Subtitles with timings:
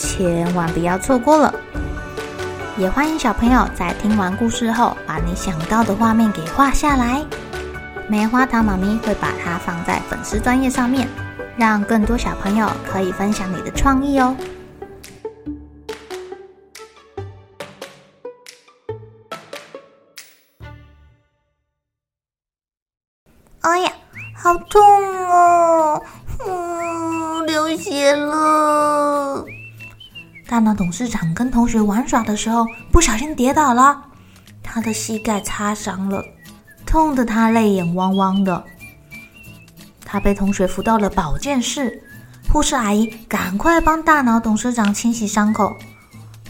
[0.00, 1.54] 千万不要错过了！
[2.78, 7.22] 也欢迎小朋友在听完故事后，把你想到的画面给画下来。
[8.08, 11.06] 棉花糖妈咪会把它放在粉丝专页上面，
[11.58, 14.34] 让更多小朋友可以分享你的创意哦。
[23.60, 23.92] 哎呀，
[24.34, 24.80] 好痛
[25.28, 26.02] 哦！
[26.46, 29.44] 嗯，流血了。
[30.50, 34.02] 大脑董事长跟同学玩耍的时候，不小心跌倒了，
[34.64, 36.24] 他的膝盖擦伤了，
[36.84, 38.64] 痛得他泪眼汪汪的。
[40.04, 42.02] 他被同学扶到了保健室，
[42.52, 45.72] 护士阿姨赶快帮大脑董事长清洗伤口，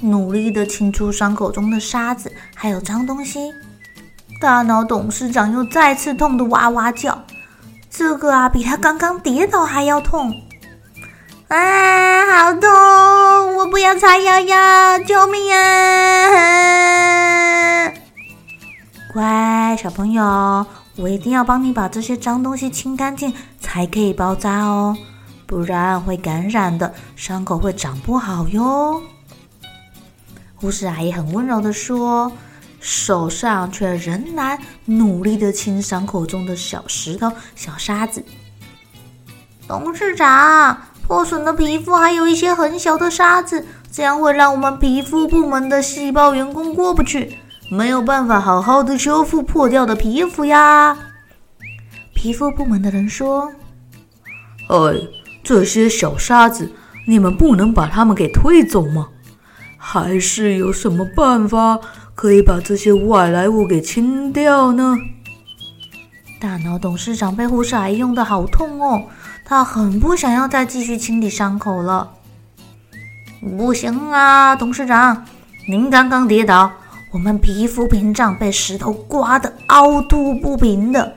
[0.00, 3.52] 努力的清出伤口中的沙子还有脏东西。
[4.40, 7.22] 大脑董事长又再次痛得哇哇叫，
[7.90, 10.34] 这个啊比他刚刚跌倒还要痛。
[11.48, 11.58] 啊，
[12.44, 12.70] 好痛！
[13.82, 16.30] 要擦药药，救命啊！
[19.12, 24.96] 乖小朋友，我一定要帮你把这些脏东西清干净，才可以包扎哦，
[25.46, 29.02] 不然会感染的，伤口会长不好哟。
[30.56, 32.30] 护士阿姨很温柔的说，
[32.80, 38.22] 手上却仍然努力的清伤口中的小石头、小沙子。
[39.66, 40.89] 董事长。
[41.10, 47.36] 破损的皮肤还有一些很小的沙子，这样会让我们皮肤部门的细胞员工过不去，
[47.68, 50.96] 没有办法好好的修复破掉的皮肤呀。
[52.14, 53.50] 皮肤部门的人说
[54.70, 54.94] ：“哎，
[55.42, 56.70] 这些小沙子，
[57.08, 59.08] 你们不能把它们给推走吗？
[59.76, 61.80] 还是有什么办法
[62.14, 64.96] 可以把这些外来物给清掉呢？”
[66.40, 69.02] 大脑董事长被护士阿姨用得好痛哦。
[69.50, 72.08] 他很不想要再继续清理伤口了。
[73.58, 75.24] 不行啊，董事长，
[75.68, 76.70] 您刚刚跌倒，
[77.10, 81.16] 我们皮肤屏障被石头刮得凹凸不平的。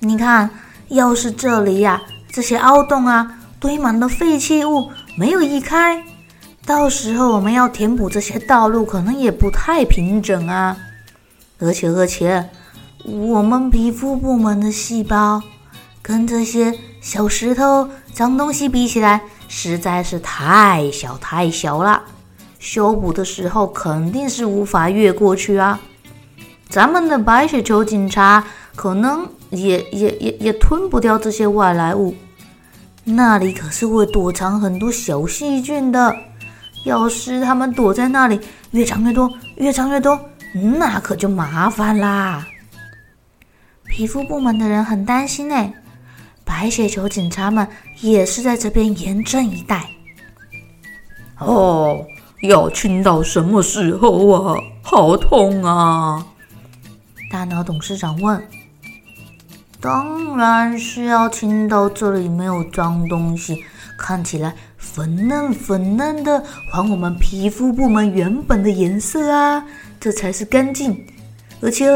[0.00, 0.50] 你看，
[0.88, 6.04] 要是这里呀、这些凹洞啊，堆满了废弃物，没有移开，
[6.66, 10.76] 到时候我们要填补这些道路，可能也不太平整啊。
[11.58, 12.50] 而且，而且，
[13.06, 15.42] 我们皮肤部门的细胞
[16.02, 16.76] 跟这些。
[17.00, 22.00] 小石头、脏东西比起来，实在是太小太小了。
[22.60, 25.80] 修补的时候肯定是无法越过去啊。
[26.68, 28.44] 咱们的白雪球警察
[28.76, 32.14] 可能也也也也吞不掉这些外来物，
[33.02, 36.14] 那里可是会躲藏很多小细菌的。
[36.84, 38.38] 要是他们躲在那里，
[38.70, 40.16] 越长越多，越长越多，
[40.78, 42.46] 那可就麻烦啦。
[43.86, 45.74] 皮肤部门的人很担心哎。
[46.44, 47.66] 白血球警察们
[48.00, 49.88] 也是在这边严阵以待。
[51.38, 52.04] 哦，
[52.42, 54.54] 要清到什么时候啊？
[54.82, 56.24] 好痛啊！
[57.30, 58.42] 大脑董事长问。
[59.80, 63.64] 当然是要清到这里没有脏东西，
[63.98, 69.64] 看起来粉嫩粉嫩的，还我们皮肤部门原本的颜色啊，
[69.98, 71.04] 这才是干净。
[71.60, 71.86] 而且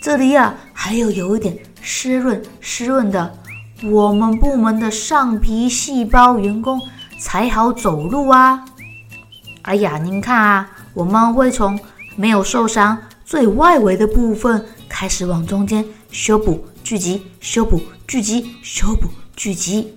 [0.00, 3.38] 这里呀、啊，还有有一点湿润湿润的。
[3.84, 6.80] 我们部门的上皮细胞员工
[7.18, 8.64] 才好走路啊！
[9.62, 11.78] 哎呀，您看啊，我们会从
[12.14, 19.96] 没有受伤、最外围的部分开始往中间修补聚集、修补聚集、修补聚集，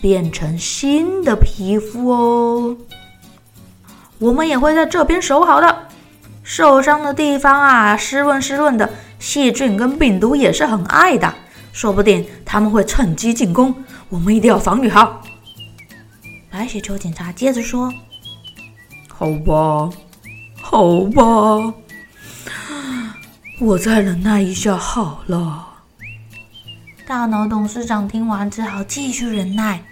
[0.00, 2.76] 变成新的皮肤哦。
[4.18, 5.88] 我们也会在这边守好的，
[6.42, 8.88] 受伤的地方啊，湿润湿润的，
[9.18, 11.34] 细菌跟病毒也是很爱的。
[11.72, 13.74] 说不定他们会趁机进攻，
[14.08, 15.22] 我们一定要防御好。
[16.50, 17.92] 白雪球警察接着说
[19.08, 19.90] ：“好吧，
[20.60, 21.74] 好吧，
[23.60, 25.66] 我再忍耐一下好了。”
[27.06, 29.82] 大脑董事长听完只好继续忍耐。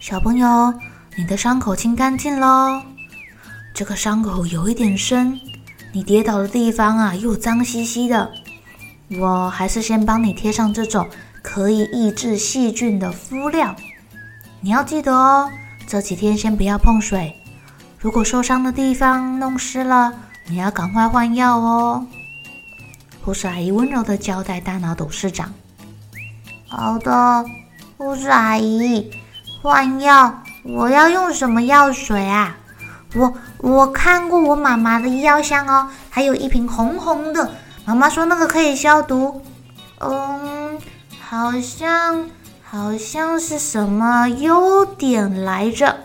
[0.00, 0.74] 小朋友，
[1.16, 2.82] 你的伤口清干净喽？
[3.74, 5.38] 这个伤口有一点深，
[5.92, 8.32] 你跌倒的地方啊，又脏兮兮的。
[9.18, 11.06] 我还是先帮你贴上这种
[11.42, 13.74] 可以抑制细菌的敷料。
[14.60, 15.50] 你要记得哦，
[15.86, 17.34] 这几天先不要碰水，
[17.98, 20.12] 如果受伤的地方弄湿了，
[20.46, 22.06] 你要赶快换药哦。
[23.24, 25.52] 护士阿姨温柔地交代大脑董事长
[26.68, 27.44] ：“好的，
[27.96, 29.10] 护士阿姨，
[29.62, 32.56] 换药，我要用什么药水啊？
[33.14, 37.52] 我我看过我妈妈的医药箱哦，还有一瓶红红的，
[37.84, 39.42] 妈妈说那个可以消毒。
[39.98, 40.78] 嗯，
[41.20, 42.28] 好像
[42.62, 45.96] 好像是什么优点来着。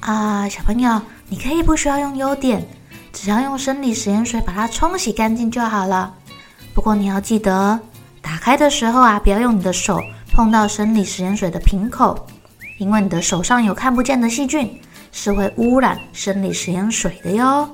[0.00, 2.66] 啊，小朋友，你可以不需要用优点。”
[3.14, 6.12] 只要用生理食盐水把它冲洗干净就好了。
[6.74, 7.78] 不过你要记得，
[8.20, 9.98] 打开的时候啊，不要用你的手
[10.32, 12.26] 碰到生理食盐水的瓶口，
[12.76, 14.78] 因为你的手上有看不见的细菌，
[15.12, 17.66] 是会污染生理食盐水的哟。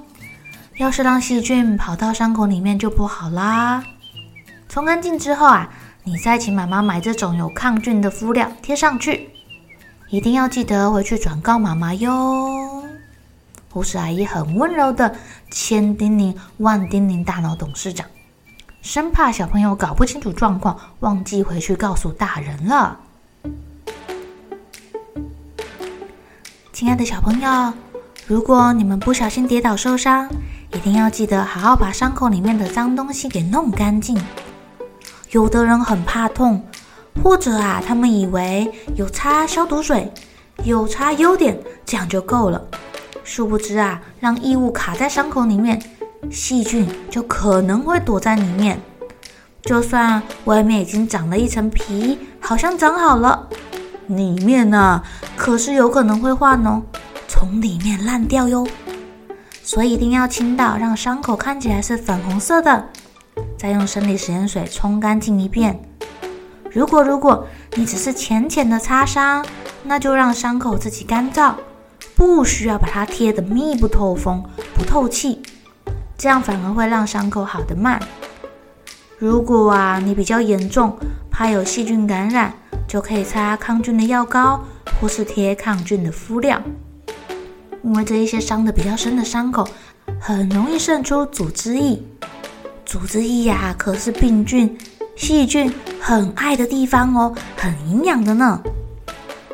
[0.81, 3.85] 要是让细菌跑到伤口里面就不好啦。
[4.67, 5.69] 冲干净之后啊，
[6.05, 9.29] 你再请妈妈买这种有抗菌的敷料贴上去，
[10.09, 12.82] 一定要记得回去转告妈妈哟。
[13.69, 15.15] 护士阿姨很温柔的
[15.50, 18.06] 千叮咛万叮咛大脑董事长，
[18.81, 22.99] 生怕小朋友搞不清楚状况，忘记回去告诉大人了。
[26.73, 27.75] 亲爱的小朋友，
[28.26, 30.26] 如果你们不小心跌倒受伤，
[30.73, 34.19] 一定要记得好好把伤口里面的脏东西给弄干净。
[35.31, 36.65] 有的人很怕痛，
[37.23, 40.13] 或者啊，他们以为有擦消毒水，
[40.65, 42.65] 有擦优碘，这样就够了。
[43.25, 45.81] 殊不知啊，让异物卡在伤口里面，
[46.31, 48.81] 细菌就可能会躲在里面。
[49.63, 53.49] 就算外面已经长了一层皮，好像长好了，
[54.07, 55.05] 里面呢、啊，
[55.37, 56.83] 可是有可能会换哦，
[57.29, 58.67] 从里面烂掉哟。
[59.71, 62.89] 所以一定要清到，让伤口看起来是粉红色的，
[63.57, 65.81] 再用生理食盐水冲干净一遍。
[66.73, 67.47] 如果如果
[67.77, 69.47] 你只是浅浅的擦伤，
[69.85, 71.55] 那就让伤口自己干燥。
[72.17, 74.43] 不需要把它贴得密不透风、
[74.75, 75.41] 不透气，
[76.19, 78.03] 这样反而会让伤口好得慢。
[79.19, 80.99] 如果啊你比较严重，
[81.31, 82.53] 怕有细菌感染，
[82.89, 84.65] 就可以擦抗菌的药膏，
[85.01, 86.61] 或是贴抗菌的敷料。
[87.82, 89.69] 因为这一些伤得比较深的伤口，
[90.21, 92.03] 很容易渗出组织液。
[92.85, 94.77] 组织液呀，可是病菌、
[95.17, 98.61] 细菌很爱的地方哦，很营养的呢。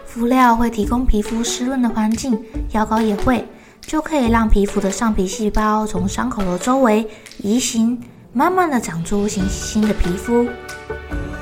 [0.04, 2.42] 敷料会提供皮肤湿润的环境，
[2.72, 3.46] 药膏也会，
[3.82, 7.06] 就可以让皮肤的上皮细胞从伤口的周围
[7.38, 8.00] 移行，
[8.32, 10.46] 慢慢的长出新新的皮肤。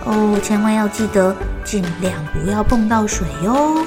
[0.04, 1.34] 哦，千万要记得，
[1.64, 3.86] 尽量不要碰到水哟。